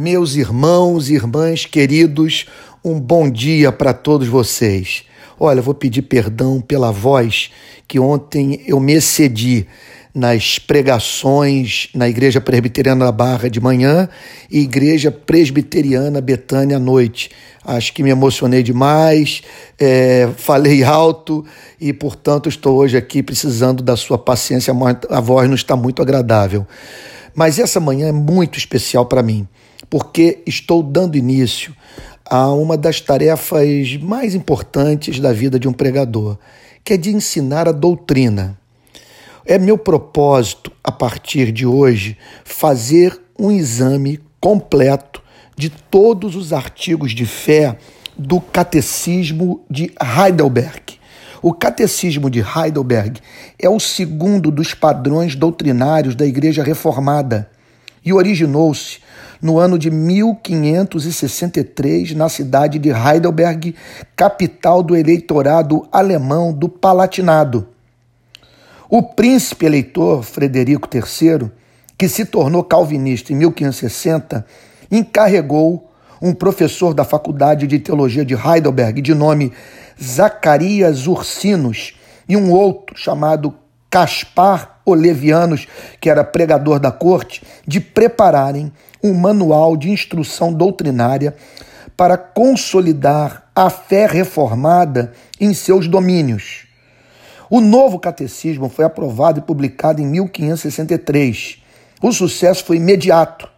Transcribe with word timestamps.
Meus 0.00 0.36
irmãos 0.36 1.10
e 1.10 1.14
irmãs 1.14 1.66
queridos, 1.66 2.46
um 2.84 3.00
bom 3.00 3.28
dia 3.28 3.72
para 3.72 3.92
todos 3.92 4.28
vocês. 4.28 5.02
Olha, 5.40 5.60
vou 5.60 5.74
pedir 5.74 6.02
perdão 6.02 6.60
pela 6.60 6.92
voz 6.92 7.50
que 7.88 7.98
ontem 7.98 8.62
eu 8.64 8.78
me 8.78 8.92
excedi 8.92 9.66
nas 10.14 10.56
pregações 10.56 11.88
na 11.92 12.08
Igreja 12.08 12.40
Presbiteriana 12.40 13.10
Barra 13.10 13.50
de 13.50 13.60
manhã 13.60 14.08
e 14.48 14.60
Igreja 14.60 15.10
Presbiteriana 15.10 16.20
Betânia 16.20 16.76
à 16.76 16.80
noite. 16.80 17.32
Acho 17.64 17.92
que 17.92 18.04
me 18.04 18.10
emocionei 18.10 18.62
demais, 18.62 19.42
é, 19.80 20.28
falei 20.36 20.84
alto 20.84 21.44
e, 21.80 21.92
portanto, 21.92 22.48
estou 22.48 22.76
hoje 22.76 22.96
aqui 22.96 23.20
precisando 23.20 23.82
da 23.82 23.96
sua 23.96 24.16
paciência. 24.16 24.72
A 25.10 25.20
voz 25.20 25.48
não 25.48 25.56
está 25.56 25.74
muito 25.74 26.00
agradável. 26.00 26.64
Mas 27.34 27.58
essa 27.58 27.80
manhã 27.80 28.08
é 28.08 28.12
muito 28.12 28.58
especial 28.58 29.06
para 29.06 29.24
mim, 29.24 29.46
porque 29.90 30.42
estou 30.46 30.82
dando 30.82 31.16
início 31.16 31.74
a 32.24 32.52
uma 32.52 32.76
das 32.76 33.00
tarefas 33.00 33.96
mais 34.02 34.34
importantes 34.34 35.18
da 35.18 35.32
vida 35.32 35.58
de 35.58 35.66
um 35.66 35.72
pregador, 35.72 36.36
que 36.84 36.94
é 36.94 36.96
de 36.96 37.10
ensinar 37.10 37.68
a 37.68 37.72
doutrina. 37.72 38.58
É 39.46 39.58
meu 39.58 39.78
propósito, 39.78 40.70
a 40.84 40.92
partir 40.92 41.50
de 41.50 41.66
hoje, 41.66 42.18
fazer 42.44 43.18
um 43.38 43.50
exame 43.50 44.20
completo 44.40 45.22
de 45.56 45.70
todos 45.70 46.36
os 46.36 46.52
artigos 46.52 47.12
de 47.12 47.24
fé 47.24 47.78
do 48.16 48.40
Catecismo 48.40 49.64
de 49.70 49.90
Heidelberg. 50.00 50.98
O 51.40 51.54
Catecismo 51.54 52.28
de 52.28 52.40
Heidelberg 52.40 53.20
é 53.58 53.70
o 53.70 53.80
segundo 53.80 54.50
dos 54.50 54.74
padrões 54.74 55.34
doutrinários 55.34 56.14
da 56.14 56.26
Igreja 56.26 56.62
Reformada 56.62 57.48
e 58.04 58.12
originou-se 58.12 58.98
no 59.40 59.58
ano 59.58 59.78
de 59.78 59.90
1563 59.90 62.14
na 62.14 62.28
cidade 62.28 62.78
de 62.78 62.90
Heidelberg, 62.90 63.74
capital 64.14 64.82
do 64.82 64.94
eleitorado 64.96 65.88
alemão 65.90 66.52
do 66.52 66.68
Palatinado. 66.68 67.68
O 68.88 69.02
príncipe 69.02 69.66
eleitor 69.66 70.22
Frederico 70.22 70.88
III, 70.92 71.50
que 71.96 72.08
se 72.08 72.24
tornou 72.24 72.64
calvinista 72.64 73.32
em 73.32 73.36
1560, 73.36 74.44
encarregou 74.90 75.88
um 76.20 76.32
professor 76.32 76.94
da 76.94 77.04
Faculdade 77.04 77.66
de 77.66 77.78
Teologia 77.78 78.24
de 78.24 78.34
Heidelberg, 78.34 79.00
de 79.00 79.14
nome 79.14 79.52
Zacarias 80.02 81.06
Ursinos, 81.06 81.94
e 82.28 82.36
um 82.36 82.50
outro 82.50 82.96
chamado 82.96 83.54
Caspar 83.90 84.80
Olevianos, 84.84 85.66
que 86.00 86.10
era 86.10 86.24
pregador 86.24 86.78
da 86.78 86.90
corte, 86.90 87.42
de 87.66 87.80
prepararem 87.80 88.72
um 89.02 89.14
manual 89.14 89.76
de 89.76 89.90
instrução 89.90 90.52
doutrinária 90.52 91.34
para 91.96 92.16
consolidar 92.16 93.50
a 93.54 93.68
fé 93.68 94.06
reformada 94.06 95.12
em 95.40 95.52
seus 95.52 95.88
domínios. 95.88 96.66
O 97.50 97.60
novo 97.60 97.98
catecismo 97.98 98.68
foi 98.68 98.84
aprovado 98.84 99.38
e 99.38 99.42
publicado 99.42 100.00
em 100.00 100.06
1563. 100.06 101.62
O 102.02 102.12
sucesso 102.12 102.64
foi 102.64 102.76
imediato 102.76 103.48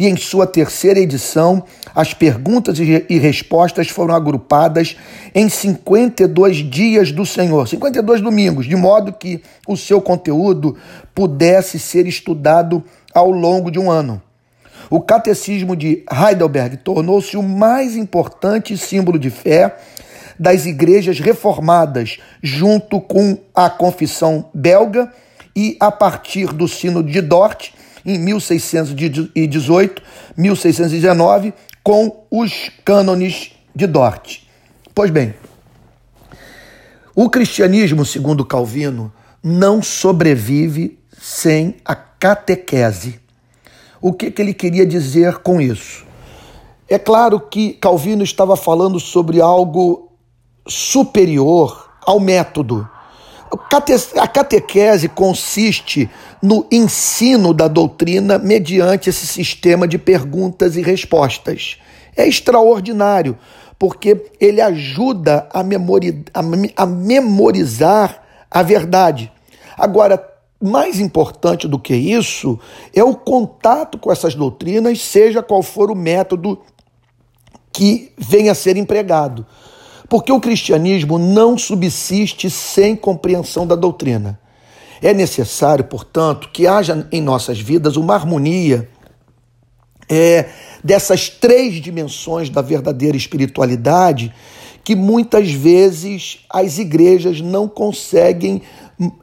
e 0.00 0.06
em 0.06 0.16
sua 0.16 0.46
terceira 0.46 0.98
edição, 0.98 1.62
as 1.94 2.14
perguntas 2.14 2.78
e 2.78 3.18
respostas 3.18 3.88
foram 3.88 4.14
agrupadas 4.14 4.96
em 5.34 5.46
52 5.46 6.56
dias 6.70 7.12
do 7.12 7.26
Senhor, 7.26 7.68
52 7.68 8.22
domingos, 8.22 8.64
de 8.64 8.76
modo 8.76 9.12
que 9.12 9.42
o 9.68 9.76
seu 9.76 10.00
conteúdo 10.00 10.74
pudesse 11.14 11.78
ser 11.78 12.06
estudado 12.06 12.82
ao 13.12 13.30
longo 13.30 13.70
de 13.70 13.78
um 13.78 13.90
ano. 13.90 14.22
O 14.90 15.00
Catecismo 15.00 15.76
de 15.76 16.04
Heidelberg 16.10 16.78
tornou-se 16.78 17.36
o 17.36 17.42
mais 17.44 17.94
importante 17.94 18.76
símbolo 18.76 19.20
de 19.20 19.30
fé 19.30 19.76
das 20.36 20.66
igrejas 20.66 21.20
reformadas, 21.20 22.18
junto 22.42 23.00
com 23.00 23.38
a 23.54 23.70
Confissão 23.70 24.50
Belga 24.52 25.12
e 25.54 25.76
a 25.78 25.92
partir 25.92 26.46
do 26.48 26.66
Sino 26.66 27.04
de 27.04 27.20
Dort, 27.20 27.70
em 28.04 28.18
1618, 28.18 30.02
1619, 30.36 31.54
com 31.84 32.24
os 32.28 32.70
cânones 32.84 33.52
de 33.72 33.86
Dort. 33.86 34.38
Pois 34.92 35.10
bem, 35.10 35.34
o 37.14 37.30
cristianismo, 37.30 38.04
segundo 38.04 38.44
Calvino, 38.44 39.12
não 39.40 39.80
sobrevive 39.80 40.98
sem 41.16 41.76
a 41.84 41.94
catequese. 41.94 43.20
O 44.00 44.12
que, 44.12 44.30
que 44.30 44.40
ele 44.40 44.54
queria 44.54 44.86
dizer 44.86 45.38
com 45.38 45.60
isso? 45.60 46.06
É 46.88 46.98
claro 46.98 47.38
que 47.40 47.74
Calvino 47.74 48.22
estava 48.22 48.56
falando 48.56 48.98
sobre 48.98 49.40
algo 49.40 50.10
superior 50.66 51.90
ao 52.04 52.18
método 52.18 52.88
a 54.16 54.28
catequese 54.28 55.08
consiste 55.08 56.08
no 56.40 56.66
ensino 56.70 57.52
da 57.52 57.66
doutrina 57.66 58.38
mediante 58.38 59.10
esse 59.10 59.26
sistema 59.26 59.88
de 59.88 59.98
perguntas 59.98 60.76
e 60.76 60.82
respostas. 60.82 61.76
É 62.16 62.26
extraordinário, 62.26 63.36
porque 63.78 64.30
ele 64.38 64.60
ajuda 64.60 65.48
a, 65.52 65.64
memori 65.64 66.24
a 66.76 66.86
memorizar 66.86 68.22
a 68.48 68.62
verdade. 68.62 69.32
Agora, 69.76 70.16
mais 70.60 71.00
importante 71.00 71.66
do 71.66 71.78
que 71.78 71.94
isso 71.94 72.58
é 72.94 73.02
o 73.02 73.14
contato 73.14 73.96
com 73.96 74.12
essas 74.12 74.34
doutrinas, 74.34 75.00
seja 75.00 75.42
qual 75.42 75.62
for 75.62 75.90
o 75.90 75.94
método 75.94 76.60
que 77.72 78.12
venha 78.18 78.52
a 78.52 78.54
ser 78.54 78.76
empregado. 78.76 79.46
Porque 80.08 80.30
o 80.30 80.40
cristianismo 80.40 81.18
não 81.18 81.56
subsiste 81.56 82.50
sem 82.50 82.94
compreensão 82.94 83.66
da 83.66 83.74
doutrina. 83.74 84.38
É 85.00 85.14
necessário, 85.14 85.84
portanto, 85.84 86.50
que 86.52 86.66
haja 86.66 87.08
em 87.10 87.22
nossas 87.22 87.58
vidas 87.58 87.96
uma 87.96 88.14
harmonia 88.14 88.88
é, 90.10 90.50
dessas 90.84 91.28
três 91.30 91.80
dimensões 91.80 92.50
da 92.50 92.60
verdadeira 92.60 93.16
espiritualidade 93.16 94.34
que 94.82 94.96
muitas 94.96 95.52
vezes 95.52 96.40
as 96.50 96.78
igrejas 96.78 97.40
não 97.40 97.68
conseguem 97.68 98.62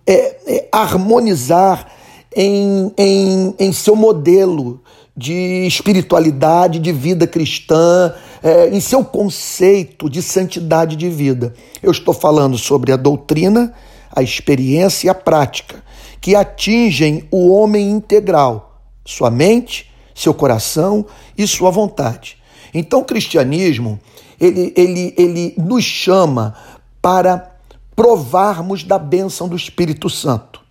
é, 0.05 0.35
é, 0.47 0.67
harmonizar 0.71 1.91
em, 2.35 2.91
em, 2.97 3.55
em 3.59 3.73
seu 3.73 3.95
modelo 3.95 4.81
de 5.15 5.65
espiritualidade, 5.65 6.79
de 6.79 6.91
vida 6.91 7.25
cristã, 7.25 8.13
é, 8.43 8.69
em 8.69 8.79
seu 8.79 9.03
conceito 9.03 10.09
de 10.09 10.21
santidade 10.21 10.95
de 10.95 11.09
vida. 11.09 11.53
Eu 11.81 11.91
estou 11.91 12.13
falando 12.13 12.57
sobre 12.57 12.91
a 12.91 12.95
doutrina, 12.95 13.73
a 14.11 14.21
experiência 14.21 15.07
e 15.07 15.09
a 15.09 15.15
prática, 15.15 15.83
que 16.21 16.35
atingem 16.35 17.27
o 17.31 17.51
homem 17.51 17.89
integral, 17.89 18.79
sua 19.03 19.31
mente, 19.31 19.91
seu 20.13 20.33
coração 20.33 21.05
e 21.37 21.47
sua 21.47 21.71
vontade. 21.71 22.37
Então, 22.73 22.99
o 22.99 23.05
cristianismo, 23.05 23.99
ele, 24.39 24.73
ele, 24.75 25.13
ele 25.17 25.55
nos 25.57 25.83
chama 25.83 26.55
para 27.01 27.56
provarmos 27.97 28.85
da 28.85 28.97
bênção 28.97 29.49
do 29.49 29.57
Espírito 29.57 30.09
Santo. 30.09 30.61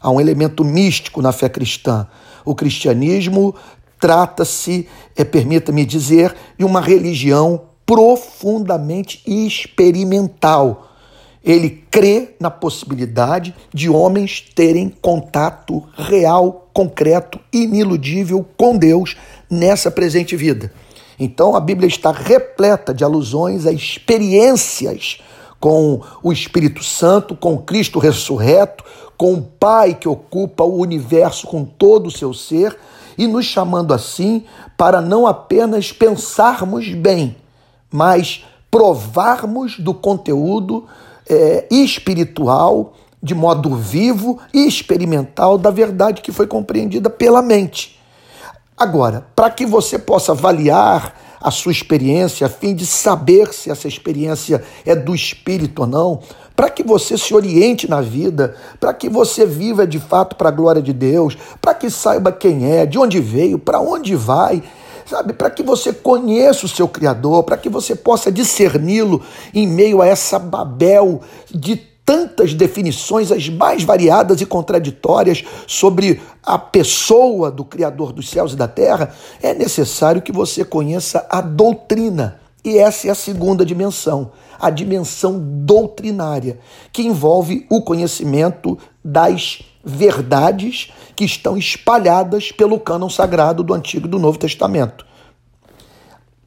Há 0.00 0.08
um 0.10 0.20
elemento 0.20 0.62
místico 0.62 1.20
na 1.20 1.32
fé 1.32 1.48
cristã. 1.48 2.06
O 2.44 2.54
cristianismo 2.54 3.56
Trata-se, 4.04 4.86
é, 5.16 5.24
permita-me 5.24 5.82
dizer, 5.82 6.36
de 6.58 6.64
uma 6.66 6.78
religião 6.78 7.62
profundamente 7.86 9.22
experimental. 9.26 10.90
Ele 11.42 11.82
crê 11.90 12.34
na 12.38 12.50
possibilidade 12.50 13.54
de 13.72 13.88
homens 13.88 14.44
terem 14.54 14.90
contato 14.90 15.82
real, 15.96 16.68
concreto, 16.74 17.40
iniludível 17.50 18.46
com 18.58 18.76
Deus 18.76 19.16
nessa 19.48 19.90
presente 19.90 20.36
vida. 20.36 20.70
Então 21.18 21.56
a 21.56 21.60
Bíblia 21.60 21.88
está 21.88 22.12
repleta 22.12 22.92
de 22.92 23.04
alusões 23.04 23.66
a 23.66 23.72
experiências 23.72 25.18
com 25.64 26.02
o 26.22 26.30
Espírito 26.30 26.84
Santo, 26.84 27.34
com 27.34 27.56
Cristo 27.56 27.98
ressurreto, 27.98 28.84
com 29.16 29.32
o 29.32 29.40
Pai 29.40 29.94
que 29.94 30.06
ocupa 30.06 30.62
o 30.62 30.78
universo 30.78 31.46
com 31.46 31.64
todo 31.64 32.08
o 32.08 32.10
seu 32.10 32.34
ser 32.34 32.78
e 33.16 33.26
nos 33.26 33.46
chamando 33.46 33.94
assim 33.94 34.44
para 34.76 35.00
não 35.00 35.26
apenas 35.26 35.90
pensarmos 35.90 36.92
bem, 36.92 37.34
mas 37.90 38.44
provarmos 38.70 39.78
do 39.78 39.94
conteúdo 39.94 40.84
é, 41.26 41.66
espiritual, 41.70 42.92
de 43.22 43.34
modo 43.34 43.74
vivo 43.74 44.38
e 44.52 44.68
experimental 44.68 45.56
da 45.56 45.70
verdade 45.70 46.20
que 46.20 46.30
foi 46.30 46.46
compreendida 46.46 47.08
pela 47.08 47.40
mente. 47.40 47.98
Agora, 48.76 49.26
para 49.34 49.48
que 49.48 49.64
você 49.64 49.98
possa 49.98 50.32
avaliar 50.32 51.18
a 51.44 51.50
sua 51.50 51.72
experiência, 51.72 52.46
a 52.46 52.48
fim 52.48 52.74
de 52.74 52.86
saber 52.86 53.52
se 53.52 53.70
essa 53.70 53.86
experiência 53.86 54.64
é 54.86 54.96
do 54.96 55.14
espírito 55.14 55.82
ou 55.82 55.86
não, 55.86 56.20
para 56.56 56.70
que 56.70 56.82
você 56.82 57.18
se 57.18 57.34
oriente 57.34 57.86
na 57.86 58.00
vida, 58.00 58.56
para 58.80 58.94
que 58.94 59.10
você 59.10 59.44
viva 59.44 59.86
de 59.86 60.00
fato 60.00 60.36
para 60.36 60.48
a 60.48 60.52
glória 60.52 60.80
de 60.80 60.94
Deus, 60.94 61.36
para 61.60 61.74
que 61.74 61.90
saiba 61.90 62.32
quem 62.32 62.72
é, 62.72 62.86
de 62.86 62.98
onde 62.98 63.20
veio, 63.20 63.58
para 63.58 63.78
onde 63.78 64.16
vai. 64.16 64.62
sabe, 65.04 65.34
para 65.34 65.50
que 65.50 65.62
você 65.62 65.92
conheça 65.92 66.64
o 66.64 66.68
seu 66.68 66.88
Criador, 66.88 67.42
para 67.42 67.58
que 67.58 67.68
você 67.68 67.94
possa 67.94 68.32
discerni-lo 68.32 69.20
em 69.52 69.68
meio 69.68 70.00
a 70.00 70.06
essa 70.06 70.38
Babel 70.38 71.20
de 71.54 71.93
tantas 72.04 72.52
definições, 72.52 73.32
as 73.32 73.48
mais 73.48 73.82
variadas 73.82 74.40
e 74.40 74.46
contraditórias, 74.46 75.42
sobre 75.66 76.20
a 76.42 76.58
pessoa 76.58 77.50
do 77.50 77.64
Criador 77.64 78.12
dos 78.12 78.28
céus 78.28 78.52
e 78.52 78.56
da 78.56 78.68
terra, 78.68 79.14
é 79.42 79.54
necessário 79.54 80.20
que 80.20 80.32
você 80.32 80.64
conheça 80.64 81.26
a 81.30 81.40
doutrina. 81.40 82.40
E 82.64 82.78
essa 82.78 83.08
é 83.08 83.10
a 83.10 83.14
segunda 83.14 83.64
dimensão, 83.64 84.32
a 84.58 84.70
dimensão 84.70 85.38
doutrinária, 85.38 86.58
que 86.92 87.02
envolve 87.02 87.66
o 87.70 87.82
conhecimento 87.82 88.78
das 89.04 89.62
verdades 89.84 90.90
que 91.14 91.24
estão 91.24 91.56
espalhadas 91.58 92.50
pelo 92.50 92.80
cânon 92.80 93.10
sagrado 93.10 93.62
do 93.62 93.74
Antigo 93.74 94.06
e 94.06 94.10
do 94.10 94.18
Novo 94.18 94.38
Testamento. 94.38 95.06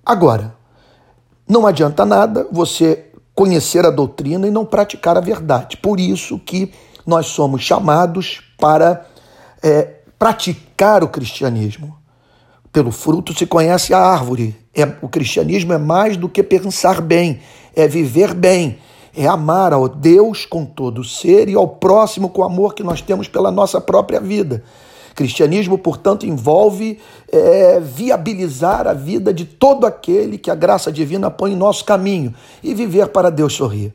Agora, 0.03 0.55
não 1.47 1.67
adianta 1.67 2.03
nada 2.03 2.47
você 2.51 3.06
conhecer 3.37 3.85
a 3.85 3.91
doutrina 3.91 4.47
e 4.47 4.51
não 4.51 4.65
praticar 4.65 5.15
a 5.15 5.21
verdade. 5.21 5.77
Por 5.77 5.99
isso 5.99 6.39
que 6.39 6.73
nós 7.05 7.27
somos 7.27 7.61
chamados 7.61 8.41
para 8.57 9.05
é, 9.61 9.97
praticar 10.17 11.03
o 11.03 11.07
cristianismo. 11.07 11.95
Pelo 12.73 12.91
fruto 12.91 13.37
se 13.37 13.45
conhece 13.45 13.93
a 13.93 13.99
árvore. 13.99 14.55
É, 14.73 14.91
o 15.03 15.07
cristianismo 15.07 15.71
é 15.71 15.77
mais 15.77 16.17
do 16.17 16.27
que 16.27 16.41
pensar 16.41 16.99
bem, 16.99 17.39
é 17.75 17.87
viver 17.87 18.33
bem, 18.33 18.79
é 19.15 19.27
amar 19.27 19.71
ao 19.71 19.87
Deus 19.87 20.43
com 20.43 20.65
todo 20.65 21.01
o 21.01 21.05
ser 21.05 21.47
e 21.47 21.53
ao 21.53 21.67
próximo 21.67 22.29
com 22.29 22.41
o 22.41 22.45
amor 22.45 22.73
que 22.73 22.81
nós 22.81 23.01
temos 23.01 23.27
pela 23.27 23.51
nossa 23.51 23.79
própria 23.79 24.19
vida. 24.19 24.63
Cristianismo, 25.17 25.79
portanto, 25.79 26.27
envolve 26.27 26.99
é, 27.31 27.79
viabilizar 27.79 28.85
a 28.85 28.93
vida 28.93 29.33
de 29.33 29.45
todo 29.45 29.87
aquele 29.87 30.37
que 30.37 30.51
a 30.51 30.53
graça 30.53 30.91
divina 30.91 31.31
põe 31.31 31.53
em 31.53 31.55
nosso 31.55 31.83
caminho 31.83 32.35
e 32.61 32.71
viver 32.75 33.07
para 33.07 33.31
Deus 33.31 33.53
sorrir. 33.53 33.91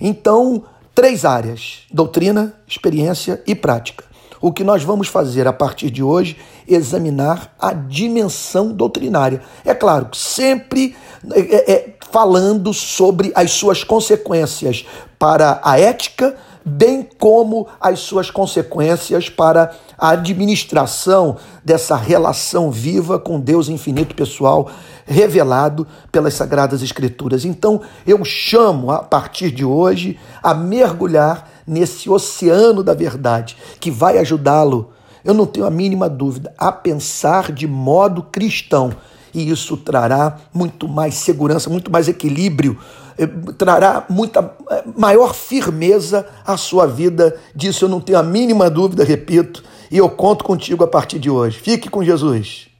Então, 0.00 0.64
três 0.92 1.24
áreas: 1.24 1.82
doutrina, 1.92 2.54
experiência 2.66 3.40
e 3.46 3.54
prática. 3.54 4.04
O 4.40 4.52
que 4.52 4.64
nós 4.64 4.82
vamos 4.82 5.06
fazer 5.06 5.46
a 5.46 5.52
partir 5.52 5.90
de 5.90 6.02
hoje 6.02 6.36
é 6.68 6.74
examinar 6.74 7.54
a 7.56 7.72
dimensão 7.72 8.72
doutrinária. 8.72 9.40
É 9.64 9.72
claro, 9.72 10.08
sempre 10.12 10.96
é, 11.32 11.72
é, 11.72 11.94
falando 12.10 12.74
sobre 12.74 13.30
as 13.36 13.52
suas 13.52 13.84
consequências 13.84 14.84
para 15.20 15.60
a 15.62 15.78
ética, 15.78 16.36
bem 16.64 17.08
como 17.18 17.66
as 17.80 18.00
suas 18.00 18.30
consequências 18.30 19.28
para 19.28 19.72
a 19.98 20.10
administração 20.10 21.36
dessa 21.64 21.96
relação 21.96 22.70
viva 22.70 23.18
com 23.18 23.40
Deus 23.40 23.68
infinito 23.68 24.14
pessoal 24.14 24.70
revelado 25.04 25.86
pelas 26.10 26.34
sagradas 26.34 26.82
escrituras. 26.82 27.44
Então, 27.44 27.80
eu 28.06 28.24
chamo 28.24 28.90
a 28.90 29.02
partir 29.02 29.50
de 29.50 29.64
hoje 29.64 30.18
a 30.42 30.54
mergulhar 30.54 31.50
nesse 31.66 32.10
oceano 32.10 32.82
da 32.82 32.94
verdade 32.94 33.56
que 33.80 33.90
vai 33.90 34.18
ajudá-lo, 34.18 34.90
eu 35.24 35.32
não 35.32 35.46
tenho 35.46 35.66
a 35.66 35.70
mínima 35.70 36.08
dúvida, 36.08 36.52
a 36.58 36.72
pensar 36.72 37.52
de 37.52 37.66
modo 37.66 38.22
cristão. 38.22 38.92
E 39.34 39.50
isso 39.50 39.76
trará 39.76 40.38
muito 40.52 40.88
mais 40.88 41.14
segurança, 41.14 41.70
muito 41.70 41.90
mais 41.90 42.08
equilíbrio, 42.08 42.78
eh, 43.18 43.26
trará 43.56 44.04
muita 44.08 44.54
eh, 44.70 44.84
maior 44.96 45.34
firmeza 45.34 46.26
à 46.44 46.56
sua 46.56 46.86
vida. 46.86 47.36
Disso 47.54 47.84
eu 47.84 47.88
não 47.88 48.00
tenho 48.00 48.18
a 48.18 48.22
mínima 48.22 48.68
dúvida, 48.68 49.04
repito, 49.04 49.62
e 49.90 49.98
eu 49.98 50.08
conto 50.08 50.44
contigo 50.44 50.84
a 50.84 50.88
partir 50.88 51.18
de 51.18 51.30
hoje. 51.30 51.58
Fique 51.58 51.88
com 51.88 52.02
Jesus. 52.02 52.71